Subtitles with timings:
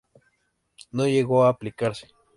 [0.89, 2.07] No llegó a aplicarse.